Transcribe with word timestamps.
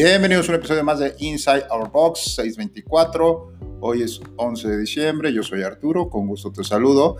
Bienvenidos 0.00 0.48
a 0.48 0.52
un 0.52 0.58
episodio 0.58 0.84
más 0.84 1.00
de 1.00 1.16
Inside 1.18 1.64
Our 1.72 1.90
Box 1.90 2.36
624. 2.36 3.52
Hoy 3.80 4.02
es 4.02 4.20
11 4.36 4.68
de 4.68 4.78
diciembre, 4.78 5.32
yo 5.32 5.42
soy 5.42 5.64
Arturo, 5.64 6.08
con 6.08 6.28
gusto 6.28 6.52
te 6.52 6.62
saludo. 6.62 7.16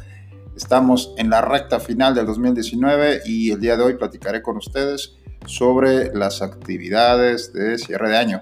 Estamos 0.56 1.12
en 1.16 1.28
la 1.28 1.40
recta 1.40 1.80
final 1.80 2.14
del 2.14 2.26
2019 2.26 3.22
y 3.24 3.50
el 3.50 3.60
día 3.60 3.76
de 3.76 3.82
hoy 3.82 3.94
platicaré 3.94 4.42
con 4.42 4.58
ustedes 4.58 5.16
sobre 5.44 6.14
las 6.14 6.40
actividades 6.40 7.52
de 7.52 7.78
cierre 7.78 8.10
de 8.10 8.16
año. 8.16 8.40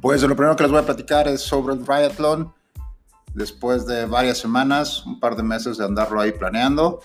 Pues 0.00 0.22
lo 0.22 0.34
primero 0.34 0.56
que 0.56 0.62
les 0.62 0.72
voy 0.72 0.80
a 0.80 0.86
platicar 0.86 1.28
es 1.28 1.42
sobre 1.42 1.74
el 1.74 1.84
triatlón. 1.84 2.54
Después 3.34 3.86
de 3.86 4.06
varias 4.06 4.38
semanas, 4.38 5.04
un 5.04 5.20
par 5.20 5.36
de 5.36 5.42
meses 5.42 5.76
de 5.76 5.84
andarlo 5.84 6.20
ahí 6.20 6.32
planeando, 6.32 7.00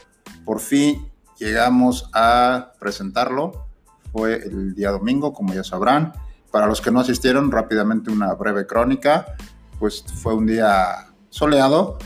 por 0.45 0.61
fin 0.61 1.11
llegamos 1.37 2.09
a 2.13 2.71
presentarlo. 2.79 3.67
Fue 4.13 4.35
el 4.35 4.75
día 4.75 4.91
domingo, 4.91 5.33
como 5.33 5.53
ya 5.53 5.63
sabrán. 5.65 6.13
Para 6.51 6.67
los 6.67 6.79
que 6.79 6.89
no 6.89 7.01
asistieron, 7.01 7.51
rápidamente 7.51 8.11
una 8.11 8.33
breve 8.33 8.65
crónica. 8.65 9.25
Pues 9.77 10.05
fue 10.21 10.33
un 10.33 10.45
día 10.45 11.07
soleado. 11.29 11.97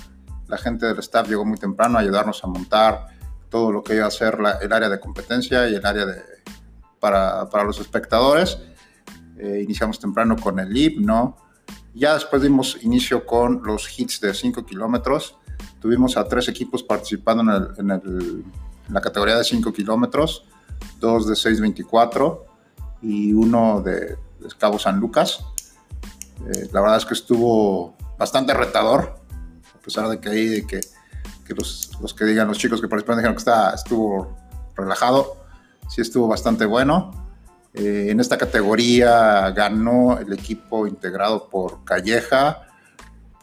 La 0.47 0.58
gente 0.58 0.88
del 0.88 0.97
staff 0.99 1.30
llegó 1.30 1.45
muy 1.45 1.59
temprano 1.59 1.99
a 1.99 2.02
ayudarnos 2.02 2.44
a 2.44 2.47
montar 2.47 3.05
todo 3.49 3.71
lo 3.71 3.83
que 3.83 3.95
iba 3.95 4.08
a 4.08 4.11
ser 4.11 4.39
el 4.59 4.73
área 4.73 4.89
de 4.89 4.99
competencia 4.99 5.69
y 5.69 5.75
el 5.75 5.86
área 5.86 6.08
de, 6.08 6.23
para, 6.99 7.47
para 7.47 7.64
los 7.64 7.80
espectadores 7.80 8.58
eh, 9.40 9.62
iniciamos 9.64 10.00
temprano 10.00 10.36
con 10.36 10.59
el 10.59 10.76
himno. 10.76 11.38
Ya 11.94 12.14
después 12.14 12.42
dimos 12.42 12.78
inicio 12.82 13.26
con 13.26 13.64
los 13.64 13.98
hits 13.98 14.20
de 14.20 14.34
5 14.34 14.66
kilómetros. 14.66 15.38
Tuvimos 15.80 16.18
a 16.18 16.26
tres 16.26 16.50
equipos 16.50 16.84
participando 16.84 17.73
en, 17.78 18.44
la 18.90 19.02
categoría 19.02 19.38
de 19.38 19.44
5 19.44 19.72
kilómetros, 19.72 20.45
dos 21.00 21.28
de 21.28 21.36
6.24 21.36 22.42
y 23.02 23.34
uno 23.34 23.82
de, 23.82 24.17
Cabo 24.58 24.78
San 24.78 25.00
Lucas. 25.00 25.45
Eh, 26.48 26.70
la 26.72 26.82
verdad 26.82 26.98
es 26.98 27.06
que 27.06 27.14
estuvo 27.14 27.95
bastante 28.17 28.54
retador, 28.54 29.16
a 29.73 29.80
pesar 29.80 30.10
de 30.10 30.20
que 30.20 30.30
ahí 30.30 30.45
de 30.48 30.67
que, 30.67 30.82
los, 31.56 31.92
los, 32.02 32.14
que 32.14 32.26
digan 32.26 32.48
los 32.48 32.58
chicos 32.58 32.82
que 32.82 32.88
participaron 32.88 33.20
dijeron 33.20 33.36
que 33.36 33.40
está, 33.40 33.72
estuvo 33.72 34.38
relajado, 34.76 35.38
sí 35.88 36.02
estuvo 36.02 36.28
bastante 36.28 36.66
bueno. 36.66 37.28
Eh, 37.73 38.08
en 38.09 38.20
esta 38.20 38.38
categoría 38.38 39.52
ganó 39.52 40.17
el 40.17 40.34
equipo 40.34 40.88
integrado 40.88 41.50
por 41.50 41.84
Calleja, 41.84 42.67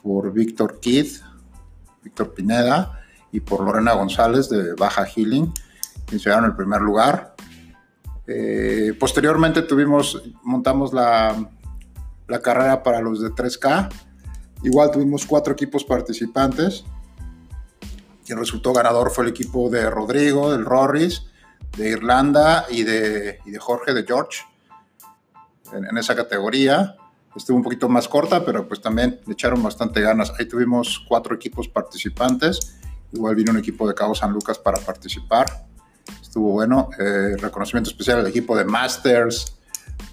por 0.03 0.33
Víctor 0.33 0.81
Kidd, 0.81 1.19
Víctor 2.03 2.35
Pineda 2.35 3.01
y 3.33 3.41
por 3.41 3.63
Lorena 3.65 3.93
González 3.93 4.49
de 4.49 4.75
Baja 4.75 5.05
Healing, 5.05 5.53
que 6.07 6.19
llegaron 6.19 6.45
el 6.45 6.57
primer 6.57 6.81
lugar. 6.81 7.35
Eh, 8.27 8.95
posteriormente 8.99 9.63
tuvimos, 9.63 10.23
montamos 10.43 10.93
la, 10.93 11.49
la 12.27 12.41
carrera 12.41 12.83
para 12.83 13.01
los 13.01 13.21
de 13.21 13.31
3K. 13.31 13.89
Igual 14.65 14.91
tuvimos 14.91 15.27
cuatro 15.27 15.53
equipos 15.53 15.85
participantes. 15.85 16.85
Quien 18.25 18.39
resultó 18.39 18.73
ganador 18.73 19.13
fue 19.13 19.25
el 19.25 19.31
equipo 19.31 19.71
de 19.71 19.89
Rodrigo, 19.89 20.51
del 20.51 20.65
Rorris, 20.65 21.27
de 21.77 21.91
Irlanda 21.91 22.67
y 22.71 22.83
de, 22.83 23.41
de 23.45 23.59
Jorge, 23.59 23.93
de 23.95 24.05
George, 24.05 24.43
en, 25.73 25.97
esa 25.99 26.15
categoría. 26.15 26.97
Estuvo 27.35 27.57
un 27.57 27.63
poquito 27.63 27.89
más 27.89 28.09
corta, 28.09 28.45
pero 28.45 28.67
pues 28.67 28.81
también 28.81 29.21
le 29.27 29.33
echaron 29.35 29.63
bastante 29.63 30.01
ganas. 30.01 30.33
Ahí 30.39 30.47
tuvimos 30.47 31.05
cuatro 31.07 31.35
equipos 31.35 31.69
participantes. 31.69 32.79
Igual 33.13 33.35
vino 33.35 33.53
un 33.53 33.59
equipo 33.59 33.87
de 33.87 33.95
Cabo 33.95 34.15
San 34.15 34.33
Lucas 34.33 34.59
para 34.59 34.79
participar. 34.81 35.47
Estuvo 36.23 36.53
bueno. 36.53 36.91
Eh, 36.99 37.37
reconocimiento 37.39 37.91
especial 37.91 38.21
al 38.21 38.27
equipo 38.27 38.57
de 38.57 38.65
Masters, 38.65 39.57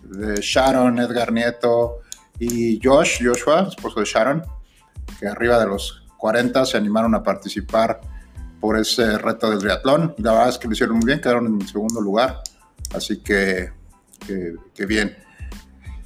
de 0.04 0.36
Sharon, 0.42 1.00
Edgar 1.00 1.32
Nieto 1.32 2.00
y 2.40 2.80
Josh, 2.84 3.26
Joshua, 3.26 3.68
esposo 3.70 4.02
de 4.02 4.06
Sharon, 4.06 4.44
que 5.20 5.28
arriba 5.28 5.60
de 5.60 5.68
los 5.68 6.04
40 6.18 6.66
se 6.66 6.78
animaron 6.78 7.16
a 7.16 7.24
participar 7.24 8.02
por 8.64 8.80
ese 8.80 9.18
reto 9.18 9.50
del 9.50 9.60
triatlón. 9.60 10.16
La 10.20 10.32
verdad 10.32 10.48
es 10.48 10.58
que 10.58 10.70
lo 10.70 10.74
hicieron 10.74 10.96
muy 10.96 11.06
bien, 11.06 11.20
quedaron 11.20 11.48
en 11.48 11.68
segundo 11.68 12.00
lugar. 12.00 12.40
Así 12.96 13.18
que, 13.18 13.74
que, 14.26 14.86
bien. 14.86 15.18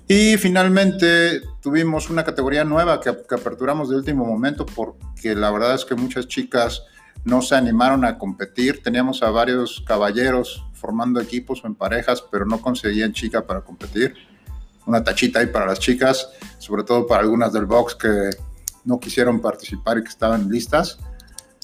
Y 0.08 0.38
finalmente 0.38 1.44
tuvimos 1.62 2.10
una 2.10 2.24
categoría 2.24 2.64
nueva 2.64 3.00
que, 3.00 3.16
que, 3.30 3.36
aperturamos 3.36 3.92
de 3.92 3.98
último 3.98 4.26
momento 4.26 4.66
porque 4.66 5.36
la 5.36 5.52
verdad 5.52 5.76
es 5.76 5.86
que 5.86 5.94
muchas 5.94 6.28
chicas 6.28 6.82
no 7.26 7.44
se 7.44 7.54
animaron 7.54 8.04
a 8.04 8.18
competir. 8.18 8.82
Teníamos 8.82 9.22
a 9.22 9.30
varios 9.30 9.84
caballeros 9.86 10.66
formando 10.74 11.22
equipos 11.22 11.64
o 11.64 11.68
en 11.68 11.76
parejas, 11.76 12.24
pero 12.32 12.48
no 12.48 12.60
conseguían 12.60 13.14
chica 13.14 13.46
para 13.46 13.62
competir. 13.62 14.16
Una 14.88 15.04
tachita 15.04 15.42
ahí 15.42 15.46
para 15.46 15.68
las 15.68 15.78
chicas, 15.78 16.32
sobre 16.58 16.84
todo 16.84 17.06
para 17.06 17.22
algunas 17.22 17.54
del 17.54 17.68
box 17.68 17.94
que 17.94 18.32
no 18.84 19.00
quisieron 19.00 19.42
participar 19.42 20.00
y 20.00 20.02
que 20.02 20.10
estaban 20.10 20.50
listas. 20.50 20.98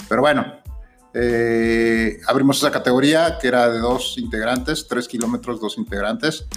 Pero 0.07 0.21
bueno, 0.21 0.61
eh, 1.13 2.19
abrimos 2.27 2.57
esa 2.57 2.71
categoría 2.71 3.37
que 3.39 3.47
era 3.47 3.69
de 3.69 3.79
dos 3.79 4.17
integrantes, 4.17 4.87
tres 4.87 5.07
kilómetros, 5.07 5.59
dos 5.59 5.77
integrantes. 5.77 6.47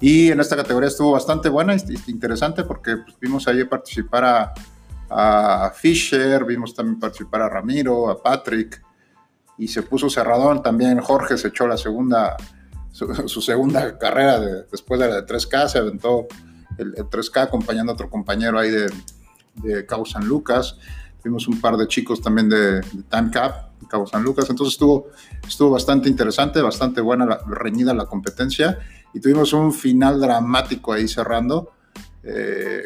Y 0.00 0.30
en 0.30 0.40
esta 0.40 0.56
categoría 0.56 0.88
estuvo 0.88 1.12
bastante 1.12 1.48
buena 1.48 1.74
interesante 2.06 2.64
porque 2.64 2.98
pues, 2.98 3.18
vimos 3.18 3.48
ahí 3.48 3.64
participar 3.64 4.24
a, 4.24 4.54
a, 5.08 5.70
Fisher, 5.74 6.44
vimos 6.44 6.74
también 6.74 7.00
participar 7.00 7.42
a 7.42 7.48
Ramiro, 7.48 8.10
a 8.10 8.22
Patrick, 8.22 8.82
y 9.56 9.68
se 9.68 9.82
puso 9.82 10.10
cerradón. 10.10 10.62
También 10.62 11.00
Jorge 11.00 11.38
se 11.38 11.48
echó 11.48 11.66
la 11.66 11.78
segunda, 11.78 12.36
su, 12.92 13.40
segunda 13.40 13.96
carrera 13.98 14.38
después 14.70 15.00
de 15.00 15.08
la 15.08 15.22
de 15.22 15.26
3K, 15.26 15.68
se 15.68 15.78
aventó 15.78 16.26
el, 16.76 16.94
3K 16.94 17.44
acompañando 17.44 17.92
a 17.92 17.94
otro 17.94 18.10
compañero 18.10 18.58
ahí 18.58 18.70
de, 18.70 18.90
de 19.54 19.86
Cabo 19.86 20.04
San 20.04 20.26
Lucas. 20.26 20.76
Vimos 21.24 21.48
un 21.48 21.58
par 21.60 21.76
de 21.78 21.88
chicos 21.88 22.20
también 22.20 22.50
de, 22.50 22.80
de 22.80 23.02
Time 23.10 23.30
Cap, 23.32 23.70
Cabo 23.86 24.06
San 24.06 24.22
Lucas. 24.22 24.48
Entonces 24.50 24.74
estuvo, 24.74 25.08
estuvo 25.46 25.70
bastante 25.70 26.08
interesante, 26.08 26.60
bastante 26.60 27.00
buena, 27.00 27.26
la, 27.26 27.40
reñida 27.46 27.94
la 27.94 28.06
competencia 28.06 28.78
y 29.12 29.20
tuvimos 29.20 29.52
un 29.52 29.72
final 29.72 30.20
dramático 30.20 30.92
ahí 30.92 31.08
cerrando 31.08 31.72
eh, 32.22 32.82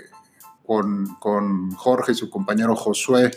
con, 0.64 1.16
con, 1.18 1.72
Jorge 1.72 2.12
y 2.12 2.14
su 2.14 2.30
compañero 2.30 2.76
Josué 2.76 3.30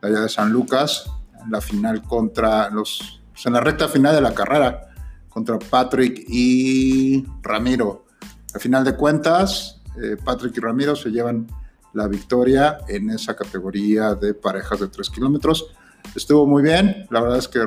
de 0.00 0.08
allá 0.08 0.20
de 0.20 0.28
San 0.28 0.52
Lucas 0.52 1.10
en 1.42 1.50
la 1.50 1.60
final 1.60 2.02
contra 2.02 2.70
los, 2.70 3.20
pues, 3.32 3.46
en 3.46 3.54
la 3.54 3.60
recta 3.60 3.88
final 3.88 4.14
de 4.14 4.20
la 4.20 4.34
carrera 4.34 4.88
contra 5.28 5.58
Patrick 5.58 6.24
y 6.28 7.24
Ramiro. 7.42 8.06
Al 8.54 8.60
final 8.60 8.84
de 8.84 8.96
cuentas, 8.96 9.82
eh, 10.00 10.16
Patrick 10.22 10.56
y 10.56 10.60
Ramiro 10.60 10.96
se 10.96 11.10
llevan 11.10 11.46
la 11.92 12.06
victoria 12.06 12.78
en 12.88 13.10
esa 13.10 13.34
categoría 13.34 14.14
de 14.14 14.34
parejas 14.34 14.80
de 14.80 14.88
3 14.88 15.10
kilómetros 15.10 15.72
estuvo 16.14 16.46
muy 16.46 16.62
bien. 16.62 17.06
La 17.10 17.20
verdad 17.20 17.38
es 17.38 17.48
que 17.48 17.60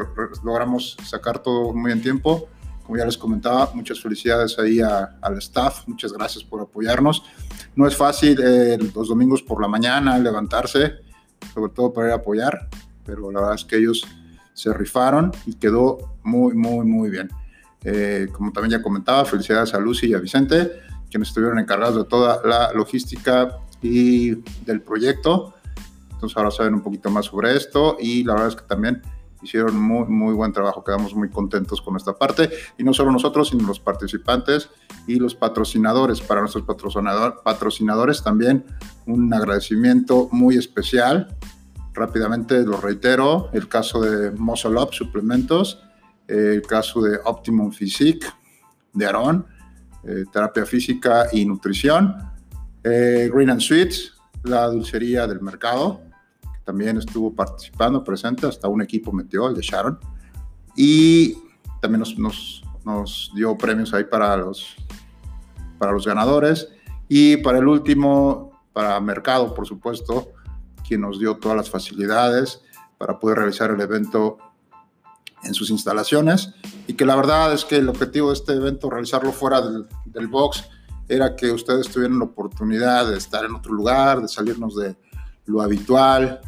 logramos 0.43 0.97
sacar 1.05 1.39
todo 1.39 1.73
muy 1.73 1.91
en 1.91 2.01
tiempo. 2.01 2.47
Como 2.83 2.97
ya 2.97 3.05
les 3.05 3.17
comentaba, 3.17 3.71
muchas 3.73 4.01
felicidades 4.01 4.57
ahí 4.59 4.79
al 4.81 5.37
staff. 5.37 5.87
Muchas 5.87 6.11
gracias 6.11 6.43
por 6.43 6.61
apoyarnos. 6.61 7.23
No 7.75 7.87
es 7.87 7.95
fácil 7.95 8.39
eh, 8.43 8.77
los 8.93 9.07
domingos 9.07 9.41
por 9.41 9.61
la 9.61 9.67
mañana 9.67 10.17
levantarse, 10.19 10.95
sobre 11.53 11.71
todo 11.71 11.93
para 11.93 12.07
ir 12.07 12.13
a 12.13 12.15
apoyar, 12.17 12.67
pero 13.05 13.31
la 13.31 13.39
verdad 13.39 13.55
es 13.55 13.65
que 13.65 13.77
ellos 13.77 14.05
se 14.53 14.73
rifaron 14.73 15.31
y 15.45 15.55
quedó 15.55 16.17
muy, 16.23 16.53
muy, 16.53 16.85
muy 16.85 17.09
bien. 17.09 17.29
Eh, 17.83 18.27
como 18.31 18.51
también 18.51 18.79
ya 18.79 18.83
comentaba, 18.83 19.25
felicidades 19.25 19.73
a 19.73 19.79
Lucy 19.79 20.07
y 20.07 20.13
a 20.13 20.19
Vicente, 20.19 20.71
quienes 21.09 21.29
estuvieron 21.29 21.59
encargados 21.59 21.95
de 21.95 22.03
toda 22.03 22.41
la 22.45 22.71
logística 22.73 23.57
y 23.81 24.35
del 24.65 24.81
proyecto. 24.81 25.55
Entonces 26.21 26.37
ahora 26.37 26.51
saben 26.51 26.75
un 26.75 26.81
poquito 26.81 27.09
más 27.09 27.25
sobre 27.25 27.57
esto 27.57 27.97
y 27.99 28.23
la 28.23 28.33
verdad 28.33 28.49
es 28.49 28.55
que 28.55 28.67
también 28.67 29.01
hicieron 29.41 29.75
muy, 29.75 30.05
muy 30.05 30.35
buen 30.35 30.53
trabajo. 30.53 30.83
Quedamos 30.83 31.15
muy 31.15 31.31
contentos 31.31 31.81
con 31.81 31.95
esta 31.95 32.13
parte. 32.13 32.51
Y 32.77 32.83
no 32.83 32.93
solo 32.93 33.11
nosotros, 33.11 33.49
sino 33.49 33.67
los 33.67 33.79
participantes 33.79 34.69
y 35.07 35.15
los 35.15 35.33
patrocinadores. 35.33 36.21
Para 36.21 36.41
nuestros 36.41 36.63
patrocinador, 36.63 37.41
patrocinadores 37.43 38.23
también 38.23 38.63
un 39.07 39.33
agradecimiento 39.33 40.29
muy 40.31 40.57
especial. 40.57 41.35
Rápidamente 41.91 42.61
lo 42.63 42.79
reitero, 42.79 43.49
el 43.51 43.67
caso 43.67 43.99
de 43.99 44.29
Muscle 44.29 44.79
Up 44.79 44.93
Suplementos, 44.93 45.81
el 46.27 46.61
caso 46.61 47.01
de 47.01 47.19
Optimum 47.25 47.71
Physique, 47.71 48.27
de 48.93 49.07
Aaron, 49.07 49.47
eh, 50.03 50.25
terapia 50.31 50.67
física 50.67 51.29
y 51.31 51.45
nutrición, 51.45 52.15
eh, 52.83 53.27
Green 53.33 53.49
and 53.49 53.59
Sweets, 53.59 54.13
la 54.43 54.67
dulcería 54.67 55.27
del 55.27 55.41
mercado, 55.41 56.01
también 56.71 56.97
estuvo 56.97 57.35
participando, 57.35 58.01
presente, 58.01 58.47
hasta 58.47 58.69
un 58.69 58.81
equipo 58.81 59.11
metió, 59.11 59.45
el 59.49 59.55
de 59.55 59.61
Sharon. 59.61 59.99
y 60.73 61.33
también 61.81 61.99
nos, 61.99 62.17
nos, 62.17 62.63
nos 62.85 63.29
dio 63.35 63.57
premios 63.57 63.93
ahí 63.93 64.05
para 64.05 64.37
los, 64.37 64.77
para 65.77 65.91
los 65.91 66.07
ganadores. 66.07 66.69
Y 67.09 67.35
para 67.37 67.57
el 67.57 67.67
último, 67.67 68.61
para 68.71 68.97
Mercado, 69.01 69.53
por 69.53 69.67
supuesto, 69.67 70.29
quien 70.87 71.01
nos 71.01 71.19
dio 71.19 71.35
todas 71.35 71.57
las 71.57 71.69
facilidades 71.69 72.61
para 72.97 73.19
poder 73.19 73.39
realizar 73.39 73.69
el 73.71 73.81
evento 73.81 74.37
en 75.43 75.53
sus 75.53 75.71
instalaciones 75.71 76.53
y 76.87 76.93
que 76.93 77.05
la 77.05 77.17
verdad 77.17 77.51
es 77.51 77.65
que 77.65 77.75
el 77.75 77.89
objetivo 77.89 78.29
de 78.29 78.35
este 78.35 78.53
evento, 78.53 78.89
realizarlo 78.89 79.33
fuera 79.33 79.59
del, 79.59 79.87
del 80.05 80.27
box, 80.29 80.69
era 81.09 81.35
que 81.35 81.51
ustedes 81.51 81.89
tuvieran 81.89 82.19
la 82.19 82.25
oportunidad 82.25 83.09
de 83.09 83.17
estar 83.17 83.43
en 83.43 83.55
otro 83.55 83.73
lugar, 83.73 84.21
de 84.21 84.29
salirnos 84.29 84.77
de 84.77 84.95
lo 85.45 85.61
habitual, 85.61 86.39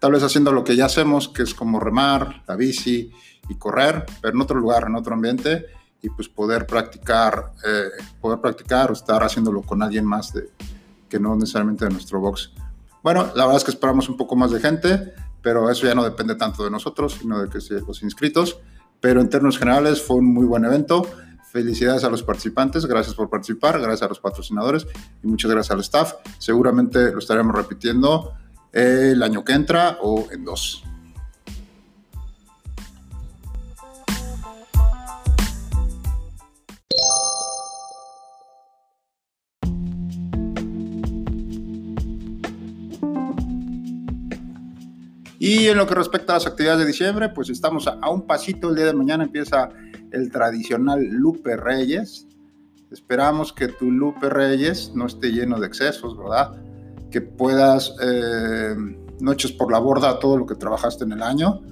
tal 0.00 0.12
vez 0.12 0.22
haciendo 0.24 0.50
lo 0.50 0.64
que 0.64 0.74
ya 0.74 0.86
hacemos, 0.86 1.28
que 1.28 1.42
es 1.44 1.54
como 1.54 1.78
remar, 1.78 2.42
la 2.48 2.56
bici 2.56 3.12
y 3.48 3.54
correr, 3.56 4.06
pero 4.20 4.34
en 4.34 4.40
otro 4.40 4.58
lugar, 4.58 4.84
en 4.88 4.96
otro 4.96 5.14
ambiente, 5.14 5.66
y 6.02 6.08
pues 6.08 6.28
poder 6.28 6.66
practicar, 6.66 7.52
eh, 7.64 8.02
poder 8.20 8.40
practicar 8.40 8.90
o 8.90 8.94
estar 8.94 9.22
haciéndolo 9.22 9.62
con 9.62 9.82
alguien 9.82 10.06
más 10.06 10.32
de, 10.32 10.50
que 11.08 11.20
no 11.20 11.36
necesariamente 11.36 11.84
de 11.84 11.90
nuestro 11.92 12.18
box. 12.18 12.50
Bueno, 13.02 13.30
la 13.34 13.44
verdad 13.44 13.58
es 13.58 13.64
que 13.64 13.70
esperamos 13.70 14.08
un 14.08 14.16
poco 14.16 14.34
más 14.36 14.50
de 14.50 14.60
gente, 14.60 15.12
pero 15.42 15.70
eso 15.70 15.86
ya 15.86 15.94
no 15.94 16.02
depende 16.02 16.34
tanto 16.34 16.64
de 16.64 16.70
nosotros, 16.70 17.18
sino 17.20 17.42
de 17.42 17.48
que 17.48 17.58
los 17.86 18.02
inscritos. 18.02 18.58
Pero 19.00 19.20
en 19.20 19.28
términos 19.30 19.58
generales 19.58 20.02
fue 20.02 20.16
un 20.16 20.26
muy 20.26 20.46
buen 20.46 20.64
evento. 20.64 21.06
Felicidades 21.50 22.04
a 22.04 22.10
los 22.10 22.22
participantes, 22.22 22.84
gracias 22.86 23.14
por 23.14 23.30
participar, 23.30 23.80
gracias 23.80 24.02
a 24.02 24.08
los 24.08 24.20
patrocinadores 24.20 24.86
y 25.22 25.26
muchas 25.26 25.50
gracias 25.50 25.70
al 25.72 25.80
staff. 25.80 26.14
Seguramente 26.38 27.10
lo 27.10 27.18
estaremos 27.18 27.54
repitiendo 27.54 28.34
el 28.72 29.22
año 29.22 29.44
que 29.44 29.52
entra 29.52 29.98
o 30.00 30.28
en 30.30 30.44
dos. 30.44 30.84
Y 45.42 45.68
en 45.68 45.78
lo 45.78 45.86
que 45.86 45.94
respecta 45.94 46.34
a 46.34 46.36
las 46.36 46.46
actividades 46.46 46.80
de 46.80 46.86
diciembre, 46.86 47.30
pues 47.30 47.48
estamos 47.48 47.86
a, 47.88 48.10
un 48.10 48.26
pasito. 48.26 48.68
El 48.68 48.76
día 48.76 48.84
de 48.84 48.92
mañana 48.92 49.24
empieza 49.24 49.70
el 50.12 50.30
tradicional 50.30 51.02
Lupe 51.02 51.56
Reyes. 51.56 52.28
Esperamos 52.90 53.50
que 53.50 53.68
tu 53.68 53.90
Lupe 53.90 54.28
Reyes 54.28 54.92
no 54.94 55.06
esté 55.06 55.32
lleno 55.32 55.58
de 55.58 55.66
excesos, 55.66 56.14
¿verdad? 56.18 56.52
Que 57.10 57.20
puedas, 57.20 57.94
eh, 58.02 58.74
no 59.20 59.32
eches 59.32 59.52
por 59.52 59.70
la 59.70 59.78
borda 59.78 60.18
todo 60.18 60.36
lo 60.36 60.46
que 60.46 60.54
trabajaste 60.54 61.04
en 61.04 61.12
el 61.12 61.22
año. 61.22 61.62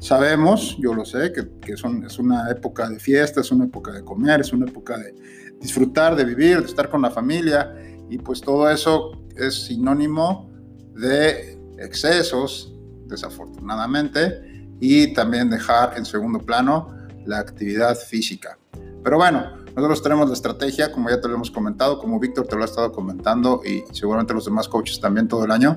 Sabemos, 0.00 0.76
yo 0.78 0.92
lo 0.94 1.04
sé, 1.04 1.32
que, 1.32 1.72
es 1.72 2.18
una 2.18 2.50
época 2.50 2.88
de 2.88 2.98
fiesta, 2.98 3.40
es 3.40 3.50
una 3.50 3.64
época 3.64 3.92
de 3.92 4.04
comer, 4.04 4.40
es 4.40 4.52
una 4.52 4.66
época 4.66 4.98
de 4.98 5.14
disfrutar, 5.60 6.14
de 6.16 6.24
vivir, 6.24 6.60
de 6.60 6.66
estar 6.66 6.90
con 6.90 7.02
la 7.02 7.10
familia. 7.10 7.74
Y 8.10 8.18
pues 8.18 8.40
todo 8.40 8.70
eso 8.70 9.12
es 9.36 9.66
sinónimo 9.66 10.50
de 10.94 11.58
excesos, 11.78 12.72
desafortunadamente, 13.06 14.68
y 14.80 15.12
también 15.14 15.50
dejar 15.50 15.96
en 15.96 16.04
segundo 16.04 16.38
plano 16.38 16.94
la 17.24 17.38
actividad 17.38 17.96
física. 17.96 18.58
Pero 19.02 19.16
bueno, 19.16 19.65
nosotros 19.76 20.02
tenemos 20.02 20.28
la 20.28 20.34
estrategia, 20.34 20.90
como 20.90 21.10
ya 21.10 21.20
te 21.20 21.28
lo 21.28 21.34
hemos 21.34 21.50
comentado, 21.50 21.98
como 21.98 22.18
Víctor 22.18 22.46
te 22.46 22.56
lo 22.56 22.62
ha 22.62 22.64
estado 22.64 22.92
comentando 22.92 23.60
y 23.62 23.84
seguramente 23.92 24.32
los 24.32 24.46
demás 24.46 24.68
coaches 24.68 24.98
también 25.00 25.28
todo 25.28 25.44
el 25.44 25.50
año, 25.50 25.76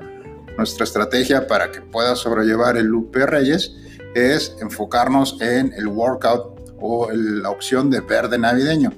nuestra 0.56 0.84
estrategia 0.84 1.46
para 1.46 1.70
que 1.70 1.82
puedas 1.82 2.18
sobrellevar 2.18 2.78
el 2.78 2.86
Lupe 2.86 3.26
Reyes 3.26 3.76
es 4.14 4.56
enfocarnos 4.60 5.40
en 5.42 5.74
el 5.74 5.86
workout 5.86 6.76
o 6.80 7.10
la 7.12 7.50
opción 7.50 7.90
de 7.90 8.00
verde 8.00 8.38
navideño. 8.38 8.90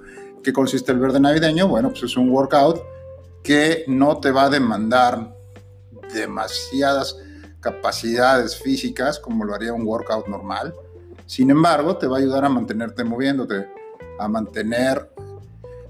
¿Qué 0.43 0.53
consiste 0.53 0.93
el 0.93 1.01
verde 1.01 1.19
navideño? 1.19 1.67
Bueno, 1.67 1.91
pues 1.91 2.05
es 2.05 2.17
un 2.17 2.31
workout 2.31 2.81
que 3.43 3.85
no 3.89 4.19
te 4.19 4.31
va 4.31 4.45
a 4.45 4.51
demandar 4.51 5.37
demasiadas 6.15 7.17
capacidades 7.61 8.57
físicas 8.57 9.19
como 9.19 9.45
lo 9.45 9.55
haría 9.55 9.73
un 9.73 9.85
workout 9.85 10.29
normal. 10.29 10.75
Sin 11.27 11.51
embargo, 11.51 11.97
te 11.97 12.07
va 12.07 12.19
a 12.19 12.21
ayudar 12.21 12.45
a 12.45 12.49
mantenerte 12.49 13.03
moviéndote, 13.05 13.69
a 14.25 14.29
mantener 14.29 15.11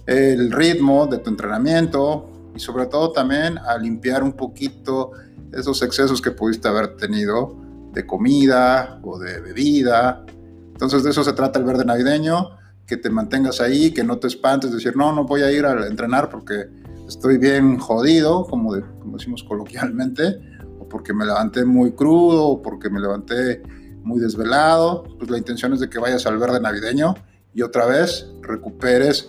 el 0.06 0.50
ritmo 0.50 1.06
de 1.06 1.18
tu 1.18 1.30
entrenamiento 1.30 2.28
y 2.54 2.60
sobre 2.60 2.86
todo 2.86 3.12
también 3.12 3.58
a 3.58 3.76
limpiar 3.78 4.22
un 4.22 4.32
poquito 4.32 5.12
esos 5.52 5.82
excesos 5.82 6.20
que 6.20 6.30
pudiste 6.30 6.68
haber 6.68 6.96
tenido 6.96 7.56
de 7.92 8.06
comida 8.06 9.00
o 9.02 9.18
de 9.18 9.40
bebida. 9.40 10.24
Entonces 10.72 11.02
de 11.02 11.10
eso 11.10 11.22
se 11.22 11.32
trata 11.32 11.58
el 11.58 11.64
verde 11.64 11.84
navideño, 11.84 12.50
que 12.86 12.96
te 12.96 13.10
mantengas 13.10 13.60
ahí, 13.60 13.92
que 13.92 14.02
no 14.02 14.18
te 14.18 14.26
espantes, 14.26 14.72
decir, 14.72 14.96
no, 14.96 15.12
no 15.12 15.24
voy 15.24 15.42
a 15.42 15.52
ir 15.52 15.64
a 15.64 15.86
entrenar 15.86 16.28
porque 16.28 16.68
estoy 17.08 17.38
bien 17.38 17.78
jodido, 17.78 18.44
como, 18.44 18.74
como 18.98 19.16
decimos 19.16 19.44
coloquialmente, 19.44 20.40
porque 20.90 21.14
me 21.14 21.24
levanté 21.24 21.64
muy 21.64 21.92
crudo 21.92 22.46
o 22.48 22.62
porque 22.62 22.90
me 22.90 23.00
levanté 23.00 23.62
muy 24.02 24.20
desvelado, 24.20 25.04
pues 25.18 25.30
la 25.30 25.38
intención 25.38 25.72
es 25.72 25.80
de 25.80 25.88
que 25.88 25.98
vayas 25.98 26.26
al 26.26 26.38
verde 26.38 26.60
navideño 26.60 27.14
y 27.54 27.62
otra 27.62 27.86
vez 27.86 28.30
recuperes 28.40 29.28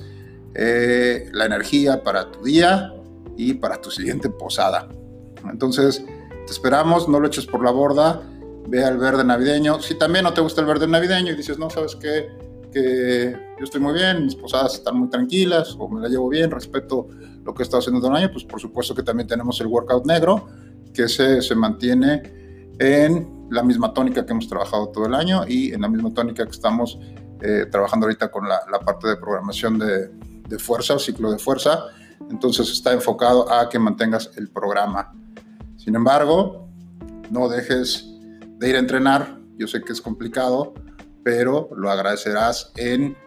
eh, 0.56 1.30
la 1.34 1.46
energía 1.46 2.04
para 2.04 2.32
tu 2.32 2.44
día 2.44 2.94
y 3.38 3.54
para 3.56 3.82
tu 3.82 3.92
siguiente 3.92 4.30
posada. 4.30 4.88
Entonces, 5.50 6.04
te 6.46 6.52
esperamos, 6.52 7.10
no 7.10 7.20
lo 7.20 7.28
eches 7.28 7.46
por 7.46 7.64
la 7.64 7.72
borda, 7.72 8.22
ve 8.68 8.84
al 8.84 8.98
verde 8.98 9.24
navideño. 9.24 9.82
Si 9.82 9.96
también 9.96 10.24
no 10.24 10.34
te 10.34 10.42
gusta 10.42 10.62
el 10.62 10.68
verde 10.68 10.88
navideño 10.88 11.32
y 11.32 11.36
dices, 11.36 11.58
no, 11.58 11.70
sabes 11.70 11.96
qué, 11.96 12.30
que 12.72 13.36
yo 13.58 13.64
estoy 13.64 13.82
muy 13.82 13.94
bien, 13.94 14.26
mis 14.26 14.36
posadas 14.36 14.76
están 14.76 14.98
muy 14.98 15.10
tranquilas 15.10 15.76
o 15.78 15.90
me 15.90 16.02
la 16.02 16.08
llevo 16.08 16.30
bien, 16.30 16.52
respeto 16.52 17.08
lo 17.44 17.54
que 17.54 17.64
he 17.64 17.66
estado 17.66 17.80
haciendo 17.80 18.00
todo 18.00 18.12
el 18.12 18.18
año, 18.18 18.32
pues 18.32 18.46
por 18.46 18.60
supuesto 18.60 18.96
que 18.96 19.04
también 19.04 19.28
tenemos 19.28 19.60
el 19.60 19.68
workout 19.68 20.06
negro, 20.06 20.48
que 20.94 21.08
se, 21.10 21.42
se 21.42 21.56
mantiene 21.56 22.22
en 22.80 23.48
la 23.50 23.64
misma 23.64 23.94
tónica 23.94 24.26
que 24.26 24.32
hemos 24.32 24.48
trabajado 24.48 24.90
todo 24.90 25.06
el 25.06 25.14
año 25.14 25.44
y 25.48 25.74
en 25.74 25.82
la 25.82 25.90
misma 25.90 26.14
tónica 26.14 26.46
que 26.46 26.52
estamos 26.52 27.00
eh, 27.44 27.66
trabajando 27.70 28.06
ahorita 28.06 28.32
con 28.32 28.48
la, 28.48 28.62
parte 28.86 29.08
de 29.08 29.18
programación 29.18 29.78
de, 29.78 30.08
de, 30.08 30.60
fuerza 30.60 30.98
ciclo 30.98 31.32
de 31.32 31.38
fuerza. 31.38 31.86
Entonces 32.30 32.70
está 32.72 32.94
enfocado 32.94 33.52
a 33.52 33.70
que 33.70 33.78
mantengas 33.78 34.32
el 34.38 34.50
programa. 34.50 35.14
Sin 35.78 35.96
embargo, 35.96 36.70
no 37.30 37.50
dejes 37.50 38.08
de 38.58 38.70
ir 38.70 38.76
a 38.76 38.80
entrenar. 38.80 39.38
Yo 39.58 39.68
sé 39.68 39.82
que 39.82 39.94
es 39.94 40.02
complicado, 40.02 40.74
pero 41.24 41.70
lo 41.76 41.92
agradecerás 41.92 42.72
en 42.78 43.18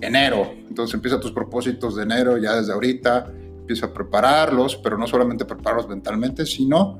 enero. 0.00 0.50
Entonces 0.68 0.94
empieza 0.94 1.20
tus 1.20 1.32
propósitos 1.32 1.96
de 1.96 2.02
enero 2.02 2.38
ya 2.38 2.56
desde 2.56 2.72
ahorita 2.72 3.30
empieza 3.62 3.86
a 3.86 3.92
prepararlos, 3.94 4.76
pero 4.76 4.98
no 4.98 5.06
solamente 5.06 5.44
prepararlos 5.44 5.88
mentalmente, 5.88 6.44
sino 6.44 6.98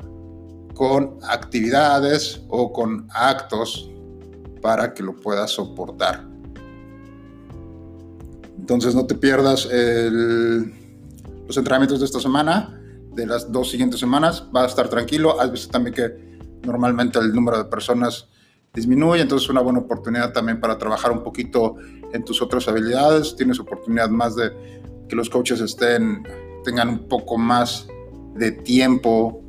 con 0.74 1.18
actividades 1.28 2.42
o 2.48 2.72
con 2.72 3.08
actos 3.12 3.90
para 4.62 4.94
que 4.94 5.02
lo 5.02 5.14
puedas 5.16 5.50
soportar. 5.50 6.26
Entonces 8.58 8.94
no 8.94 9.04
te 9.06 9.16
pierdas 9.16 9.66
los 9.66 11.56
entrenamientos 11.56 11.98
de 11.98 12.06
esta 12.06 12.20
semana, 12.20 12.78
de 13.12 13.26
las 13.26 13.52
dos 13.52 13.70
siguientes 13.70 14.00
semanas, 14.00 14.46
va 14.54 14.62
a 14.62 14.66
estar 14.66 14.88
tranquilo. 14.88 15.38
Has 15.40 15.50
visto 15.50 15.70
también 15.70 15.94
que 15.94 16.38
normalmente 16.62 17.18
el 17.18 17.34
número 17.34 17.58
de 17.58 17.64
personas 17.64 18.28
disminuye, 18.72 19.20
entonces 19.20 19.44
es 19.44 19.50
una 19.50 19.60
buena 19.60 19.80
oportunidad 19.80 20.32
también 20.32 20.60
para 20.60 20.78
trabajar 20.78 21.10
un 21.10 21.22
poquito 21.22 21.74
en 22.12 22.24
tus 22.24 22.40
otras 22.40 22.68
habilidades. 22.68 23.36
Tienes 23.36 23.60
oportunidad 23.60 24.08
más 24.08 24.36
de 24.36 24.50
que 25.08 25.16
los 25.16 25.28
coaches 25.28 25.60
estén 25.60 26.26
tengan 26.64 26.88
un 26.88 27.08
poco 27.08 27.36
más 27.36 27.86
de 28.34 28.52
tiempo 28.52 29.41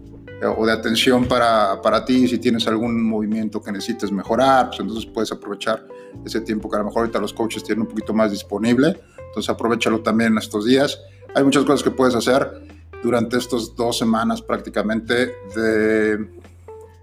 o 0.46 0.66
de 0.66 0.72
atención 0.72 1.26
para, 1.26 1.82
para 1.82 2.04
ti, 2.04 2.28
si 2.28 2.38
tienes 2.38 2.68
algún 2.68 3.04
movimiento 3.04 3.62
que 3.62 3.72
necesites 3.72 4.12
mejorar, 4.12 4.68
pues 4.68 4.80
entonces 4.80 5.06
puedes 5.06 5.32
aprovechar 5.32 5.86
ese 6.26 6.42
tiempo 6.42 6.70
que 6.70 6.76
a 6.76 6.80
lo 6.80 6.86
mejor 6.86 7.02
ahorita 7.02 7.20
los 7.20 7.34
coaches 7.34 7.64
tienen 7.64 7.84
un 7.84 7.88
poquito 7.88 8.14
más 8.14 8.32
disponible, 8.32 9.00
entonces 9.28 9.50
aprovechalo 9.50 10.02
también 10.02 10.34
en 10.34 10.38
estos 10.40 10.66
días. 10.66 11.00
Hay 11.36 11.44
muchas 11.44 11.64
cosas 11.64 11.84
que 11.84 11.92
puedes 11.92 12.16
hacer 12.16 12.68
durante 13.04 13.38
estas 13.38 13.76
dos 13.76 13.98
semanas 13.98 14.42
prácticamente 14.42 15.34
de 15.56 16.30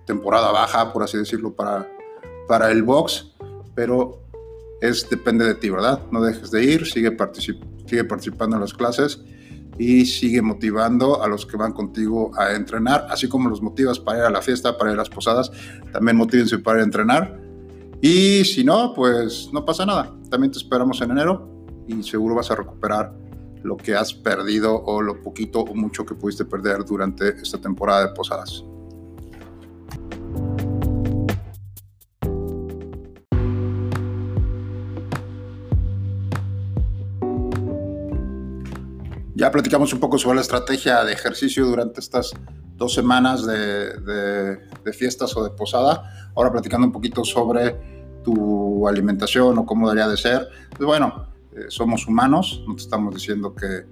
temporada 0.07 0.51
baja, 0.51 0.93
por 0.93 1.03
así 1.03 1.19
decirlo, 1.19 1.53
para, 1.53 1.89
para 2.49 2.71
el 2.71 2.83
box, 2.83 3.33
pero 3.75 4.23
es, 4.81 5.09
depende 5.09 5.45
de 5.45 5.55
ti, 5.55 5.71
¿verdad? 5.71 6.01
No 6.11 6.23
dejes 6.23 6.51
de 6.51 6.65
ir, 6.65 6.87
sigue, 6.87 7.13
particip 7.13 7.63
sigue 7.87 8.05
participando 8.05 8.57
en 8.57 8.63
las 8.63 8.73
clases 8.73 9.21
y 9.81 10.05
sigue 10.05 10.43
motivando 10.43 11.23
a 11.23 11.27
los 11.27 11.47
que 11.47 11.57
van 11.57 11.73
contigo 11.73 12.33
a 12.39 12.53
entrenar, 12.53 13.07
así 13.09 13.29
como 13.29 13.49
los 13.49 13.63
motivas 13.63 13.99
para 13.99 14.19
ir 14.19 14.25
a 14.25 14.31
la 14.31 14.43
fiesta, 14.43 14.77
para 14.77 14.91
ir 14.91 14.95
a 14.95 14.99
las 14.99 15.09
posadas, 15.09 15.51
también 15.91 16.19
motívense 16.19 16.59
para 16.59 16.81
ir 16.81 16.83
a 16.83 16.85
entrenar. 16.85 17.41
Y 18.03 18.45
si 18.45 18.63
no, 18.63 18.93
pues 18.93 19.49
no 19.55 19.65
pasa 19.65 19.87
nada. 19.87 20.15
También 20.29 20.53
te 20.53 20.59
esperamos 20.59 21.01
en 21.01 21.13
enero 21.13 21.49
y 21.89 22.03
seguro 22.03 22.35
vas 22.35 22.51
a 22.51 22.57
recuperar 22.57 23.15
lo 23.63 23.79
que 23.79 23.95
has 23.95 24.13
perdido 24.13 24.85
o 24.85 25.01
lo 25.01 25.23
poquito 25.23 25.61
o 25.61 25.75
mucho 25.75 26.05
que 26.05 26.15
pudiste 26.15 26.45
perder 26.45 26.85
durante 26.85 27.31
esta 27.41 27.59
temporada 27.59 28.07
de 28.07 28.15
posadas. 28.15 28.63
Ya 39.41 39.51
platicamos 39.51 39.91
un 39.95 40.01
poco 40.01 40.19
sobre 40.19 40.35
la 40.35 40.43
estrategia 40.43 41.03
de 41.03 41.15
ejercicio 41.15 41.65
durante 41.65 42.01
estas 42.01 42.35
dos 42.77 42.93
semanas 42.93 43.47
de, 43.47 44.61
fiestas 44.93 45.35
o 45.35 45.43
de 45.43 45.49
posada. 45.49 46.31
Ahora 46.37 46.53
platicando 46.53 46.87
un 46.87 46.93
poquito 46.93 47.25
sobre 47.25 47.75
tu 48.23 48.87
alimentación 48.87 49.57
o 49.57 49.65
cómo 49.65 49.89
debería 49.89 50.11
de 50.11 50.19
ser. 50.19 50.47
Pues 50.77 50.87
bueno, 50.87 51.29
eh, 51.57 51.65
somos 51.69 52.07
humanos, 52.07 52.63
no 52.69 52.77
te 52.77 52.83
estamos 52.83 53.15
diciendo 53.15 53.55
que 53.55 53.87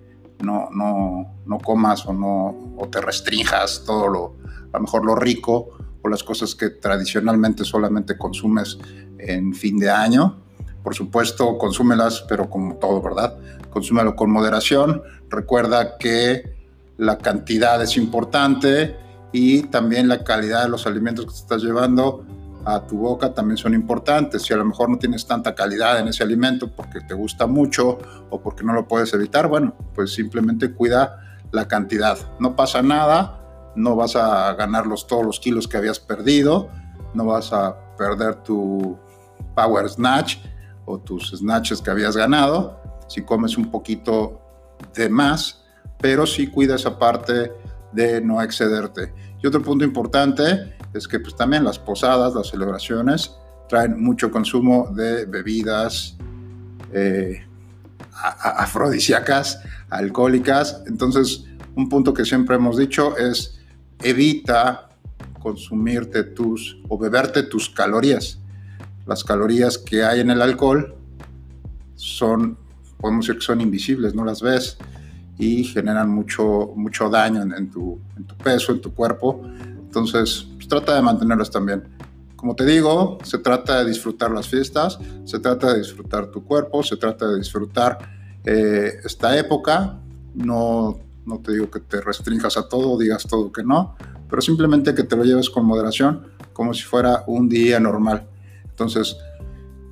no, 0.45 0.69
no, 0.71 1.41
no 1.47 1.59
comas 1.61 2.05
o, 2.05 2.13
no, 2.13 2.75
o 2.77 2.87
te 2.89 3.01
restrinjas 3.01 3.85
todo 3.87 4.07
lo, 4.07 4.37
a 4.71 4.77
lo 4.77 4.81
mejor 4.83 5.07
lo 5.07 5.15
rico 5.15 5.71
o 6.03 6.09
las 6.11 6.23
cosas 6.25 6.55
que 6.55 6.69
tradicionalmente 6.69 7.65
solamente 7.65 8.19
consumes 8.19 8.77
en 9.17 9.55
fin 9.55 9.79
de 9.79 9.89
año. 9.89 10.43
Por 10.89 10.95
supuesto, 10.95 11.59
consúmelas, 11.59 12.25
pero 12.27 12.49
como 12.49 12.77
todo, 12.77 13.03
¿verdad? 13.03 13.35
Consúmelo 13.69 14.17
con 14.17 14.31
moderación. 14.31 15.03
Recuerda 15.29 15.99
que 15.99 16.57
la 16.97 17.19
cantidad 17.19 17.83
es 17.83 17.99
importante 17.99 18.97
y 19.31 19.65
también 19.65 20.09
la 20.09 20.25
calidad 20.25 20.63
de 20.63 20.71
los 20.71 20.87
alimentos 20.87 21.27
que 21.27 21.33
te 21.33 21.37
estás 21.37 21.63
llevando 21.63 22.25
a 22.65 22.87
tu 22.87 22.97
boca 22.97 23.35
también 23.35 23.59
son 23.59 23.75
importantes. 23.75 24.45
Si 24.45 24.55
a 24.55 24.57
lo 24.57 24.65
mejor 24.65 24.89
no 24.89 24.99
tienes 24.99 25.27
tanta 25.27 25.55
calidad 25.55 26.01
en 26.01 26.09
ese 26.09 26.23
alimento 26.23 26.71
porque 26.75 27.03
te 27.03 27.13
gusta 27.13 27.47
mucho 27.47 27.99
o 28.31 28.41
porque 28.41 28.65
no 28.65 28.73
lo 28.73 28.89
puedes 28.89 29.13
evitar, 29.13 29.47
bueno, 29.47 29.75
pues 29.95 30.15
simplemente 30.15 30.73
cuida 30.73 31.21
la 31.53 31.69
cantidad. 31.69 32.17
No 32.41 32.57
pasa 32.57 32.81
nada, 32.81 33.73
no 33.77 33.95
vas 33.95 34.17
a 34.17 34.55
ganar 34.55 34.87
los, 34.87 35.07
todos 35.07 35.27
los 35.27 35.39
kilos 35.39 35.69
que 35.69 35.77
habías 35.77 36.01
perdido, 36.01 36.71
no 37.13 37.27
vas 37.27 37.53
a 37.53 37.77
perder 37.99 38.37
tu 38.37 38.97
power 39.55 39.87
snatch 39.91 40.39
o 40.89 40.99
tus 40.99 41.31
snatches 41.31 41.83
que 41.83 41.91
habías 41.91 42.17
ganado 42.17 42.81
si 43.09 43.23
comes 43.23 43.57
un 43.57 43.71
poquito 43.71 44.41
de 44.95 45.09
más, 45.09 45.65
pero 46.01 46.27
sí 46.27 46.47
cuida 46.49 46.77
esa 46.77 46.99
parte 46.99 47.53
de 47.93 48.21
no 48.21 48.41
excederte. 48.43 49.13
Y 49.43 49.47
otro 49.47 49.63
punto 49.63 49.85
importante 49.85 50.77
es 50.93 51.09
que 51.09 51.19
pues 51.19 51.35
también 51.35 51.65
las 51.65 51.79
posadas, 51.79 52.35
las 52.35 52.49
celebraciones, 52.49 53.35
traen 53.69 54.01
mucho 54.01 54.31
consumo 54.31 54.91
de 54.95 55.27
bebidas 55.27 56.17
eh, 56.93 57.47
afrodisíacas, 58.13 59.61
alcohólicas. 59.91 60.83
Entonces, 60.87 61.45
un 61.75 61.89
punto 61.89 62.13
que 62.13 62.25
siempre 62.25 62.57
hemos 62.57 62.77
dicho 62.77 63.17
es 63.17 63.61
evita 64.03 64.89
consumirte 65.41 66.25
tus 66.25 66.79
o 66.89 66.99
beberte 66.99 67.43
tus 67.45 67.71
calorías. 67.71 68.41
Las 69.09 69.25
calorías 69.25 69.79
que 69.79 70.05
hay 70.05 70.21
en 70.21 70.31
el 70.31 70.43
alcohol 70.43 70.95
son, 71.95 72.59
podemos 73.01 73.27
decir 73.27 73.41
que 73.41 73.47
son 73.47 73.63
invisibles, 73.63 74.15
no 74.15 74.23
las 74.23 74.43
ves 74.43 74.77
y 75.39 75.65
generan 75.65 76.11
mucho, 76.11 76.73
mucho 76.77 77.09
daño 77.09 77.43
en, 77.43 77.71
tu, 77.71 77.99
peso, 78.45 78.73
en 78.73 78.83
tu 78.83 78.93
cuerpo. 78.93 79.41
Entonces, 79.81 80.49
pues, 80.57 80.69
trata 80.69 80.95
de 80.95 81.01
mantenerlos 81.01 81.51
también. 81.51 81.85
Como 82.37 82.55
te 82.55 82.67
digo, 82.67 83.17
se 83.23 83.39
trata 83.39 83.79
de 83.79 83.89
disfrutar 83.89 84.31
las 84.31 84.47
fiestas, 84.47 84.99
se 85.25 85.39
trata 85.39 85.73
de 85.73 85.79
disfrutar 85.79 86.27
tu 86.27 86.45
cuerpo, 86.45 86.83
se 86.83 86.99
trata 86.99 87.29
de 87.29 87.39
disfrutar 87.39 87.99
eh, 88.45 89.01
esta 89.03 89.39
época. 89.39 89.99
No, 90.35 90.99
no 91.25 91.39
te 91.39 91.53
digo 91.53 91.71
que 91.71 91.81
te 91.81 92.03
restringas 92.03 92.59
a 92.59 92.69
todo, 92.69 92.99
digas 92.99 93.27
todo 93.27 93.51
que 93.51 93.63
no, 93.63 93.97
pero 94.29 94.43
simplemente 94.43 94.95
que 94.95 95.05
te 95.05 95.17
lo 95.17 95.25
lleves 95.25 95.49
con 95.49 95.65
moderación, 95.65 96.27
como 96.53 96.75
si 96.75 96.83
fuera 96.83 97.25
un 97.27 97.49
día 97.49 97.81
normal. 97.81 98.29
Entonces, 98.79 99.19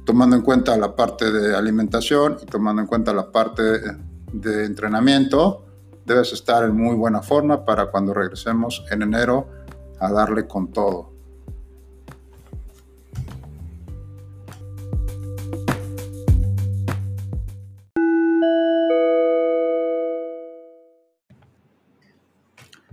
tomando 0.05 0.37
en 0.37 0.43
cuenta 0.43 0.76
la 0.76 0.95
parte 0.95 1.33
de 1.33 1.57
alimentación 1.57 2.38
y 2.40 2.47
tomando 2.47 2.83
en 2.83 2.87
cuenta 2.87 3.12
la 3.12 3.33
parte 3.33 3.62
de 4.33 4.64
entrenamiento, 4.64 5.66
debes 6.05 6.33
estar 6.33 6.62
en 6.62 6.76
muy 6.76 6.95
buena 6.95 7.21
forma 7.21 7.64
para 7.64 7.87
cuando 7.90 8.14
regresemos 8.14 8.85
en 8.93 9.02
enero 9.02 9.49
a 9.99 10.12
darle 10.12 10.47
con 10.47 10.71
todo. 10.73 11.11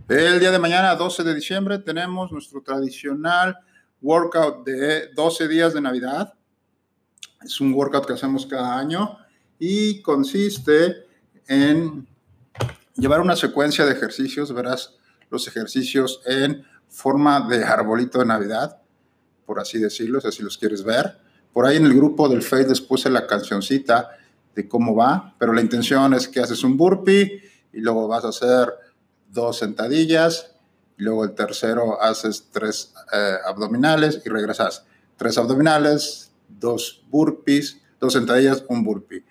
El 0.09 0.39
día 0.39 0.49
de 0.49 0.57
mañana, 0.57 0.95
12 0.95 1.23
de 1.23 1.35
diciembre, 1.35 1.77
tenemos 1.77 2.31
nuestro 2.31 2.63
tradicional 2.63 3.59
workout 4.03 4.65
de 4.65 5.07
12 5.15 5.47
días 5.47 5.73
de 5.73 5.81
Navidad. 5.81 6.33
Es 7.43 7.59
un 7.59 7.73
workout 7.73 8.05
que 8.05 8.13
hacemos 8.13 8.45
cada 8.45 8.77
año 8.77 9.17
y 9.57 10.01
consiste 10.01 11.07
en 11.47 12.05
llevar 12.95 13.21
una 13.21 13.35
secuencia 13.35 13.85
de 13.85 13.93
ejercicios. 13.93 14.53
Verás 14.53 14.97
los 15.29 15.47
ejercicios 15.47 16.21
en 16.25 16.63
forma 16.89 17.47
de 17.47 17.63
arbolito 17.63 18.19
de 18.19 18.25
Navidad, 18.25 18.81
por 19.45 19.59
así 19.59 19.79
decirlo, 19.79 20.21
si 20.21 20.43
los 20.43 20.57
quieres 20.57 20.83
ver. 20.83 21.17
Por 21.51 21.65
ahí 21.65 21.77
en 21.77 21.85
el 21.85 21.95
grupo 21.95 22.27
del 22.29 22.43
Face 22.43 22.67
les 22.67 22.81
puse 22.81 23.09
la 23.09 23.25
cancioncita 23.25 24.11
de 24.53 24.67
cómo 24.67 24.95
va, 24.95 25.35
pero 25.39 25.53
la 25.53 25.61
intención 25.61 26.13
es 26.13 26.27
que 26.27 26.39
haces 26.39 26.63
un 26.63 26.77
burpee 26.77 27.41
y 27.71 27.79
luego 27.79 28.07
vas 28.07 28.25
a 28.25 28.29
hacer 28.29 28.73
dos 29.29 29.57
sentadillas, 29.57 30.52
luego 30.97 31.23
el 31.23 31.33
tercero 31.33 32.01
haces 32.01 32.47
tres 32.51 32.93
eh, 33.11 33.35
abdominales 33.45 34.21
y 34.25 34.29
regresas. 34.29 34.85
Tres 35.17 35.37
abdominales, 35.37 36.31
dos 36.47 37.03
burpees, 37.09 37.77
dos 37.99 38.13
sentadillas, 38.13 38.63
un 38.67 38.83
burpee. 38.83 39.23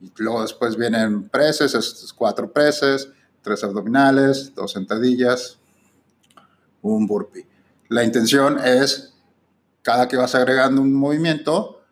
Y 0.00 0.12
luego 0.16 0.42
después 0.42 0.76
vienen 0.76 1.28
preses, 1.28 2.12
cuatro 2.16 2.52
preses, 2.52 3.08
tres 3.42 3.64
abdominales, 3.64 4.54
dos 4.54 4.72
sentadillas, 4.72 5.58
un 6.82 7.06
burpee. 7.06 7.46
La 7.88 8.04
intención 8.04 8.58
es, 8.64 9.14
cada 9.82 10.06
que 10.06 10.16
vas 10.16 10.34
agregando 10.34 10.82
un 10.82 10.92
movimiento, 10.92 11.82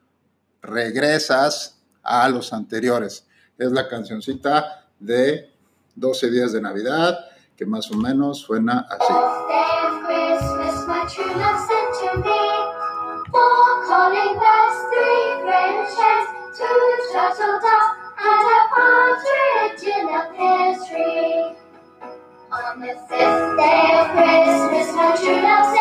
regresas 0.62 1.78
a 2.02 2.28
los 2.28 2.52
anteriores. 2.52 3.26
Es 3.59 3.73
la 3.73 3.88
cancioncita 3.88 4.87
de 5.00 5.50
12 5.95 6.31
días 6.31 6.52
de 6.52 6.61
Navidad, 6.61 7.19
que 7.57 7.67
más 7.67 7.91
o 7.91 7.97
menos 7.97 8.41
suena 8.41 8.87
así. 8.91 9.13
On 22.49 22.81
the 22.81 22.95
fifth 23.09 23.57
day 23.57 23.99
of 23.99 24.07
Christmas, 24.13 24.95
my 24.95 25.17
true 25.17 25.43
love 25.43 25.75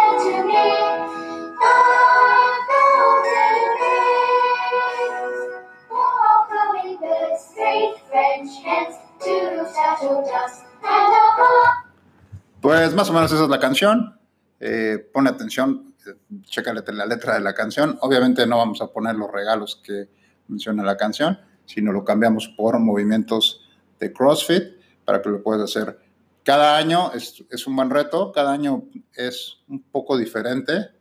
Pues 12.75 12.93
más 12.93 13.09
o 13.09 13.13
menos 13.13 13.31
esa 13.31 13.43
es 13.43 13.49
la 13.49 13.59
canción. 13.59 14.19
Eh, 14.59 15.09
pone 15.13 15.29
atención, 15.29 15.95
chécale 16.43 16.81
la 16.93 17.05
letra 17.05 17.35
de 17.35 17.39
la 17.39 17.53
canción. 17.53 17.97
Obviamente 18.01 18.45
no 18.45 18.57
vamos 18.57 18.81
a 18.81 18.87
poner 18.87 19.15
los 19.15 19.31
regalos 19.31 19.81
que 19.83 20.09
menciona 20.47 20.83
la 20.83 20.97
canción, 20.97 21.39
sino 21.65 21.91
lo 21.91 22.03
cambiamos 22.03 22.49
por 22.49 22.79
movimientos 22.79 23.67
de 23.99 24.11
CrossFit 24.11 24.63
para 25.03 25.21
que 25.21 25.29
lo 25.29 25.41
puedas 25.41 25.63
hacer 25.63 25.99
cada 26.45 26.77
año 26.77 27.11
es, 27.13 27.43
es, 27.49 27.65
un 27.65 27.75
buen 27.75 27.89
reto, 27.89 28.31
cada 28.31 28.53
año 28.53 28.83
es 29.15 29.63
un 29.67 29.81
poco 29.81 30.15
diferente. 30.15 30.91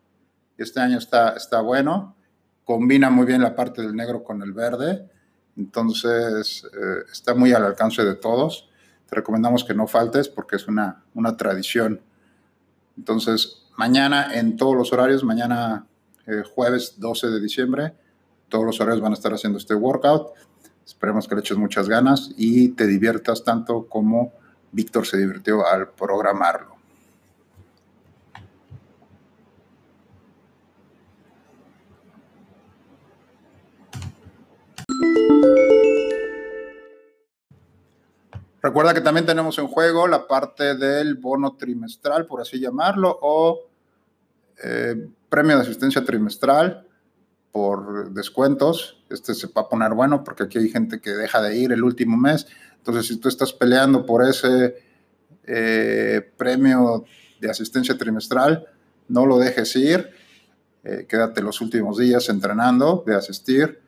Este 0.57 0.81
año 0.81 0.97
está, 0.97 1.35
está 1.37 1.61
bueno, 1.61 2.17
combina 2.65 3.11
muy 3.11 3.27
bien 3.27 3.43
la 3.43 3.55
parte 3.55 3.83
del 3.83 3.95
negro 3.95 4.25
con 4.25 4.41
el 4.41 4.55
verde, 4.55 5.07
entonces 5.55 6.65
eh, 6.65 7.05
está 7.13 7.35
muy 7.35 7.53
al 7.53 7.65
alcance 7.65 8.03
de 8.03 8.15
todos. 8.15 8.71
Te 9.09 9.17
recomendamos 9.17 9.65
que 9.65 9.75
no 9.75 9.87
faltes 9.87 10.29
porque 10.29 10.57
es 10.57 10.69
una, 10.69 11.05
una 11.15 11.37
tradición. 11.37 12.01
Entonces, 12.97 13.67
mañana 13.77 14.35
en 14.35 14.57
todos 14.57 14.77
los 14.77 14.93
horarios, 14.93 15.25
mañana 15.25 15.87
eh, 16.27 16.43
jueves 16.55 16.95
12 16.99 17.29
de 17.29 17.41
diciembre, 17.41 17.95
todos 18.49 18.65
los 18.65 18.81
horarios 18.81 19.03
van 19.03 19.13
a 19.13 19.15
estar 19.15 19.33
haciendo 19.33 19.59
este 19.59 19.75
workout. 19.75 20.33
Esperemos 20.87 21.27
que 21.27 21.35
le 21.35 21.41
eches 21.41 21.57
muchas 21.57 21.89
ganas 21.89 22.31
y 22.37 22.71
te 22.71 22.87
diviertas 22.87 23.43
tanto 23.45 23.87
como 23.89 24.33
Víctor 24.73 25.07
se 25.07 25.17
divirtió 25.17 25.67
al 25.67 25.91
programarlo. 25.91 26.74
Recuerda 38.65 38.95
que 38.95 39.03
también 39.03 39.27
tenemos 39.27 39.59
en 39.59 39.67
juego 39.67 40.09
la 40.09 40.27
parte 40.27 40.75
del 40.75 41.17
bono 41.17 41.55
trimestral, 41.55 42.25
por 42.25 42.41
así 42.41 42.59
llamarlo, 42.59 43.19
o 43.21 43.61
eh, 44.65 45.07
premio 45.29 45.57
de 45.57 45.65
asistencia 45.65 46.03
trimestral 46.03 46.89
por 47.53 48.11
descuentos. 48.15 49.05
Este 49.11 49.35
se 49.35 49.49
va 49.49 49.61
a 49.61 49.69
poner 49.69 49.93
bueno 49.93 50.25
porque 50.25 50.45
aquí 50.45 50.57
hay 50.57 50.71
gente 50.71 50.99
que 50.99 51.11
deja 51.11 51.43
de 51.43 51.59
ir 51.59 51.73
el 51.73 51.85
último 51.85 52.17
mes 52.17 52.47
Entonces, 52.79 53.07
si 53.07 53.19
tú 53.19 53.29
estás 53.29 53.53
peleando 53.53 54.07
por 54.07 54.27
ese 54.27 54.77
eh, 55.43 56.33
premio 56.39 57.05
de 57.43 57.51
asistencia 57.51 57.99
trimestral, 57.99 58.67
no 59.09 59.27
lo 59.27 59.39
dejes 59.39 59.77
ir, 59.77 60.09
eh, 60.85 61.05
quédate 61.07 61.43
los 61.43 61.61
últimos 61.61 61.99
días 61.99 62.31
entrenando 62.31 63.05
de 63.07 63.15
asistir 63.15 63.83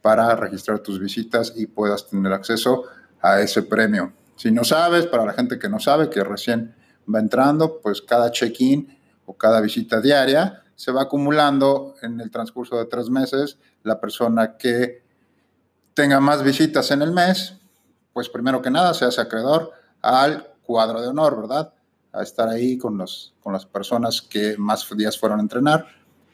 para 0.00 0.36
registrar 0.36 0.78
tus 0.78 1.00
visitas 1.00 1.52
y 1.56 1.66
puedas 1.66 2.08
tener 2.08 2.32
acceso 2.32 2.84
a 3.20 3.40
ese 3.40 3.64
premio. 3.64 4.19
Si 4.40 4.50
no 4.50 4.64
sabes, 4.64 5.06
para 5.06 5.26
la 5.26 5.34
gente 5.34 5.58
que 5.58 5.68
no 5.68 5.78
sabe, 5.80 6.08
que 6.08 6.24
recién 6.24 6.74
va 7.14 7.18
entrando, 7.18 7.78
pues 7.82 8.00
cada 8.00 8.30
check-in 8.30 8.88
o 9.26 9.36
cada 9.36 9.60
visita 9.60 10.00
diaria 10.00 10.62
se 10.76 10.92
va 10.92 11.02
acumulando 11.02 11.94
en 12.00 12.18
el 12.22 12.30
transcurso 12.30 12.78
de 12.78 12.86
tres 12.86 13.10
meses. 13.10 13.58
La 13.82 14.00
persona 14.00 14.56
que 14.56 15.02
tenga 15.92 16.20
más 16.20 16.42
visitas 16.42 16.90
en 16.90 17.02
el 17.02 17.12
mes, 17.12 17.58
pues 18.14 18.30
primero 18.30 18.62
que 18.62 18.70
nada 18.70 18.94
se 18.94 19.04
hace 19.04 19.20
acreedor 19.20 19.72
al 20.00 20.54
cuadro 20.62 21.02
de 21.02 21.08
honor, 21.08 21.42
¿verdad? 21.42 21.74
A 22.14 22.22
estar 22.22 22.48
ahí 22.48 22.78
con, 22.78 22.96
los, 22.96 23.34
con 23.42 23.52
las 23.52 23.66
personas 23.66 24.22
que 24.22 24.56
más 24.56 24.88
días 24.96 25.18
fueron 25.18 25.40
a 25.40 25.42
entrenar 25.42 25.84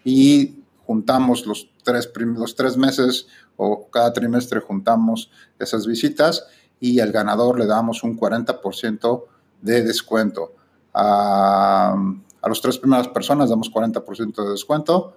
y 0.05 0.63
juntamos 0.87 1.45
los 1.45 1.71
tres, 1.83 2.09
los 2.15 2.55
tres 2.55 2.77
meses 2.77 3.27
o 3.57 3.91
cada 3.91 4.13
trimestre 4.13 4.61
juntamos 4.61 5.29
esas 5.59 5.89
visitas 5.89 6.47
y 6.81 7.01
al 7.01 7.13
ganador 7.13 7.59
le 7.59 7.67
damos 7.67 8.03
un 8.03 8.19
40% 8.19 9.25
de 9.63 9.83
descuento. 9.83 10.53
A, 10.95 11.95
a 12.43 12.49
las 12.49 12.61
tres 12.61 12.79
primeras 12.79 13.09
personas 13.09 13.51
damos 13.51 13.73
40% 13.73 14.45
de 14.45 14.51
descuento. 14.51 15.15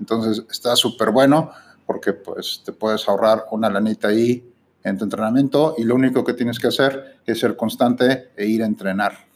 Entonces 0.00 0.44
está 0.50 0.76
súper 0.76 1.10
bueno 1.10 1.50
porque 1.86 2.12
pues 2.12 2.62
te 2.64 2.72
puedes 2.72 3.08
ahorrar 3.08 3.46
una 3.50 3.70
lanita 3.70 4.08
ahí 4.08 4.52
en 4.84 4.98
tu 4.98 5.04
entrenamiento 5.04 5.74
y 5.78 5.84
lo 5.84 5.94
único 5.94 6.24
que 6.24 6.34
tienes 6.34 6.58
que 6.58 6.68
hacer 6.68 7.20
es 7.26 7.40
ser 7.40 7.56
constante 7.56 8.30
e 8.36 8.46
ir 8.46 8.62
a 8.62 8.66
entrenar. 8.66 9.27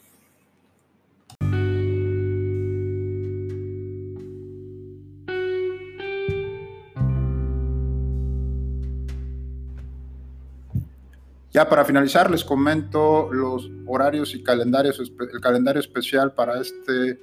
Ya 11.53 11.69
para 11.69 11.85
finalizar, 11.85 12.31
les 12.31 12.45
comento 12.45 13.31
los 13.31 13.71
horarios 13.87 14.35
y 14.35 14.43
calendarios, 14.43 14.99
el 14.99 15.41
calendario 15.41 15.81
especial 15.81 16.33
para 16.33 16.59
este, 16.59 17.21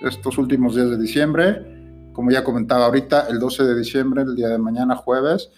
estos 0.00 0.38
últimos 0.38 0.74
días 0.74 0.88
de 0.88 0.96
diciembre. 0.96 2.10
Como 2.14 2.30
ya 2.30 2.42
comentaba 2.42 2.86
ahorita, 2.86 3.26
el 3.28 3.38
12 3.38 3.64
de 3.64 3.78
diciembre, 3.78 4.22
el 4.22 4.34
día 4.34 4.48
de 4.48 4.56
mañana, 4.56 4.96
jueves, 4.96 5.50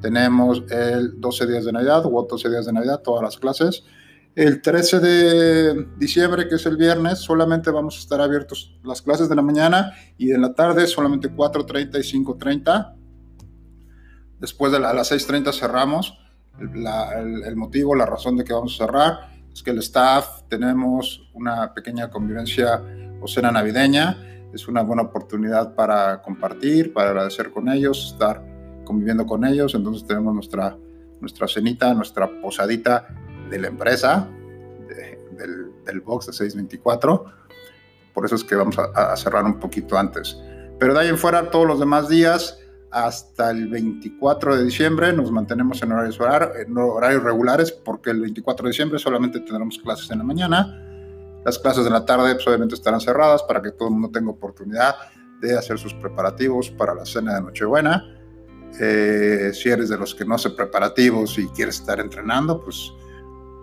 tenemos 0.00 0.62
el 0.70 1.20
12 1.20 1.46
días 1.46 1.64
de 1.64 1.72
Navidad 1.72 2.06
o 2.06 2.22
12 2.22 2.48
días 2.50 2.66
de 2.66 2.72
Navidad, 2.72 3.02
todas 3.02 3.24
las 3.24 3.36
clases. 3.36 3.82
El 4.36 4.62
13 4.62 5.00
de 5.00 5.86
diciembre, 5.98 6.46
que 6.48 6.54
es 6.54 6.66
el 6.66 6.76
viernes, 6.76 7.18
solamente 7.18 7.72
vamos 7.72 7.96
a 7.96 7.98
estar 7.98 8.20
abiertos 8.20 8.78
las 8.84 9.02
clases 9.02 9.28
de 9.28 9.34
la 9.34 9.42
mañana 9.42 9.92
y 10.16 10.30
en 10.30 10.42
la 10.42 10.54
tarde 10.54 10.86
solamente 10.86 11.32
4.30 11.32 11.98
y 11.98 12.22
5.30. 12.24 12.94
Después 14.38 14.70
de 14.70 14.78
las 14.78 15.10
6.30 15.10 15.52
cerramos 15.52 16.16
el, 16.60 17.56
motivo, 17.56 17.94
la 17.94 18.06
razón 18.06 18.36
de 18.36 18.44
que 18.44 18.52
vamos 18.52 18.74
a 18.74 18.86
cerrar 18.86 19.12
es 19.52 19.62
que 19.62 19.70
el 19.70 19.78
staff 19.78 20.42
tenemos 20.48 21.30
una 21.34 21.72
pequeña 21.74 22.10
convivencia 22.10 22.82
o 23.20 23.26
cena 23.26 23.50
navideña. 23.50 24.48
Es 24.52 24.68
una 24.68 24.82
buena 24.82 25.02
oportunidad 25.02 25.74
para 25.74 26.22
compartir, 26.22 26.92
para 26.92 27.10
agradecer 27.10 27.50
con 27.50 27.68
ellos, 27.68 28.12
estar 28.12 28.42
conviviendo 28.84 29.26
con 29.26 29.44
ellos. 29.44 29.74
Entonces 29.74 30.06
tenemos 30.06 30.34
nuestra, 30.34 30.76
nuestra 31.20 31.48
cenita, 31.48 31.92
nuestra 31.94 32.28
posadita 32.40 33.06
de 33.50 33.58
la 33.58 33.68
empresa, 33.68 34.28
del, 35.36 35.72
del, 35.84 36.00
box 36.00 36.26
de 36.26 36.32
624. 36.32 37.24
Por 38.14 38.24
eso 38.24 38.34
es 38.34 38.44
que 38.44 38.54
vamos 38.54 38.78
a, 38.78 39.12
a 39.12 39.16
cerrar 39.16 39.44
un 39.44 39.58
poquito 39.58 39.98
antes. 39.98 40.38
Pero 40.78 40.94
de 40.94 41.00
ahí 41.00 41.08
en 41.08 41.18
fuera, 41.18 41.50
todos 41.50 41.66
los 41.66 41.80
demás 41.80 42.08
días, 42.08 42.58
hasta 42.96 43.50
el 43.50 43.68
24 43.68 44.56
de 44.56 44.64
diciembre 44.64 45.12
nos 45.12 45.30
mantenemos 45.30 45.82
en 45.82 45.92
horarios, 45.92 46.18
en 46.66 46.78
horarios 46.78 47.22
regulares 47.22 47.70
porque 47.70 48.08
el 48.08 48.22
24 48.22 48.64
de 48.64 48.70
diciembre 48.70 48.98
solamente 48.98 49.40
tendremos 49.40 49.78
clases 49.78 50.10
en 50.10 50.18
la 50.18 50.24
mañana. 50.24 50.82
Las 51.44 51.58
clases 51.58 51.84
de 51.84 51.90
la 51.90 52.06
tarde 52.06 52.34
pues, 52.34 52.46
obviamente 52.46 52.74
estarán 52.74 53.02
cerradas 53.02 53.42
para 53.42 53.60
que 53.60 53.72
todo 53.72 53.88
el 53.88 53.94
mundo 53.94 54.08
tenga 54.10 54.30
oportunidad 54.30 54.94
de 55.42 55.58
hacer 55.58 55.78
sus 55.78 55.92
preparativos 55.92 56.70
para 56.70 56.94
la 56.94 57.04
cena 57.04 57.34
de 57.34 57.42
Nochebuena. 57.42 58.02
Eh, 58.80 59.50
si 59.52 59.68
eres 59.68 59.90
de 59.90 59.98
los 59.98 60.14
que 60.14 60.24
no 60.24 60.36
hace 60.36 60.48
preparativos 60.48 61.38
y 61.38 61.48
quieres 61.48 61.80
estar 61.80 62.00
entrenando, 62.00 62.64
pues 62.64 62.94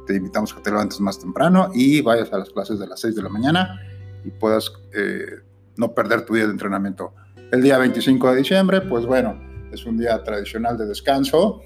te 0.06 0.16
invitamos 0.16 0.54
a 0.54 0.58
que 0.58 0.62
te 0.62 0.70
levantes 0.70 1.00
más 1.00 1.18
temprano 1.18 1.72
y 1.74 2.02
vayas 2.02 2.32
a 2.34 2.38
las 2.38 2.52
clases 2.52 2.78
de 2.78 2.86
las 2.86 3.00
6 3.00 3.16
de 3.16 3.24
la 3.24 3.30
mañana 3.30 3.82
y 4.24 4.30
puedas 4.30 4.72
eh, 4.94 5.40
no 5.76 5.92
perder 5.96 6.24
tu 6.24 6.36
día 6.36 6.46
de 6.46 6.52
entrenamiento. 6.52 7.16
El 7.54 7.62
día 7.62 7.78
25 7.78 8.32
de 8.32 8.38
diciembre, 8.38 8.82
pues 8.82 9.06
bueno, 9.06 9.40
es 9.72 9.86
un 9.86 9.96
día 9.96 10.24
tradicional 10.24 10.76
de 10.76 10.88
descanso, 10.88 11.62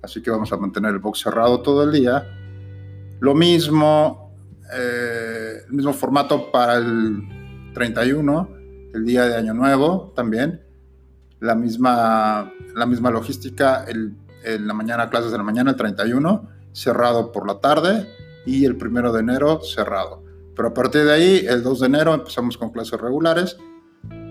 así 0.00 0.22
que 0.22 0.30
vamos 0.30 0.52
a 0.52 0.56
mantener 0.58 0.92
el 0.92 1.00
box 1.00 1.22
cerrado 1.22 1.60
todo 1.60 1.82
el 1.82 1.90
día. 1.90 2.24
Lo 3.18 3.34
mismo, 3.34 4.32
eh, 4.72 5.54
el 5.66 5.72
mismo 5.72 5.92
formato 5.92 6.52
para 6.52 6.76
el 6.76 7.72
31, 7.74 8.48
el 8.94 9.04
día 9.04 9.24
de 9.24 9.34
Año 9.34 9.54
Nuevo 9.54 10.12
también. 10.14 10.62
La 11.40 11.56
misma, 11.56 12.52
la 12.76 12.86
misma 12.86 13.10
logística, 13.10 13.86
en 13.88 14.66
la 14.68 14.72
mañana, 14.72 15.10
clases 15.10 15.32
de 15.32 15.38
la 15.38 15.42
mañana, 15.42 15.70
el 15.72 15.76
31, 15.76 16.48
cerrado 16.70 17.32
por 17.32 17.48
la 17.48 17.58
tarde, 17.58 18.08
y 18.46 18.64
el 18.64 18.74
1 18.80 19.12
de 19.12 19.18
enero 19.18 19.60
cerrado. 19.62 20.22
Pero 20.54 20.68
a 20.68 20.74
partir 20.74 21.02
de 21.02 21.12
ahí, 21.12 21.44
el 21.44 21.64
2 21.64 21.80
de 21.80 21.86
enero 21.86 22.14
empezamos 22.14 22.56
con 22.56 22.70
clases 22.70 23.00
regulares 23.00 23.56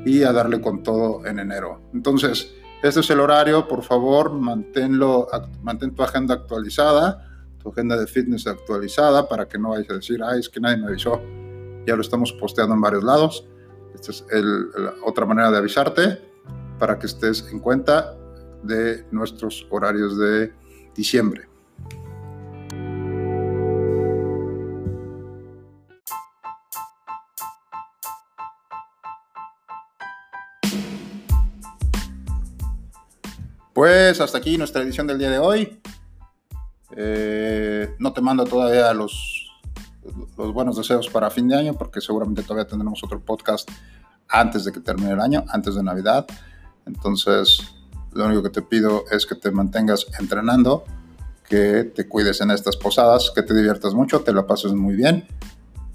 y 0.06 0.24
a 0.24 0.32
darle 0.32 0.62
con 0.62 0.84
todo 0.84 1.26
en 1.26 1.40
enero. 1.40 1.90
Entonces, 1.94 2.54
este 2.84 3.00
es 3.00 3.10
el 3.10 3.20
horario, 3.20 3.68
por 3.68 3.84
favor, 3.84 4.32
manténlo, 4.32 5.28
mantén 5.64 5.96
tu 5.96 6.04
agenda 6.04 6.36
actualizada, 6.36 7.28
tu 7.58 7.70
agenda 7.70 7.98
de 7.98 8.06
fitness 8.06 8.46
actualizada 8.46 9.28
para 9.28 9.48
que 9.48 9.58
no 9.58 9.70
vayas 9.70 9.90
a 9.90 9.96
decir, 9.96 10.22
ay, 10.24 10.40
es 10.40 10.50
que 10.50 10.60
nadie 10.60 10.78
me 10.78 10.88
avisó, 10.88 11.20
ya 11.88 11.96
lo 11.96 12.02
estamos 12.02 12.32
posteando 12.34 12.76
en 12.76 12.82
varios 12.82 13.04
lados. 13.04 13.48
Esta 13.96 14.12
es 14.12 14.26
otra 15.04 15.26
manera 15.26 15.50
de 15.50 15.58
avisarte 15.58 16.22
para 16.78 17.00
que 17.00 17.08
estés 17.08 17.48
en 17.52 17.60
cuenta 17.60 18.16
de 18.62 19.06
nuestros 19.12 19.66
horarios 19.72 20.18
de 20.18 20.54
diciembre. 20.94 21.48
Pues 33.76 34.22
hasta 34.22 34.38
aquí 34.38 34.58
nuestra 34.58 34.84
edición 34.84 35.06
del 35.06 35.20
día 35.20 35.30
de 35.30 35.38
hoy. 35.38 35.82
Eh, 36.96 37.94
no 38.00 38.14
te 38.14 38.22
mando 38.22 38.46
todavía 38.46 38.94
los, 38.94 39.52
los 40.38 40.54
buenos 40.54 40.78
deseos 40.78 41.10
para 41.10 41.30
fin 41.30 41.50
de 41.50 41.58
año 41.58 41.74
porque 41.74 42.00
seguramente 42.00 42.42
todavía 42.42 42.66
tendremos 42.66 43.04
otro 43.04 43.20
podcast 43.20 43.70
antes 44.30 44.64
de 44.64 44.72
que 44.72 44.80
termine 44.80 45.12
el 45.12 45.20
año, 45.20 45.44
antes 45.50 45.76
de 45.76 45.84
Navidad. 45.84 46.26
Entonces, 46.86 47.76
lo 48.14 48.28
único 48.28 48.44
que 48.44 48.50
te 48.50 48.62
pido 48.62 49.04
es 49.12 49.26
que 49.26 49.36
te 49.36 49.52
mantengas 49.52 50.06
entrenando, 50.22 50.86
que 51.46 51.84
te 51.84 52.08
cuides 52.08 52.40
en 52.40 52.52
estas 52.52 52.78
posadas, 52.78 53.30
que 53.36 53.44
te 53.44 53.54
diviertas 53.54 53.94
mucho, 53.94 54.22
te 54.22 54.32
lo 54.32 54.48
pases 54.48 54.72
muy 54.72 54.96
bien, 54.96 55.28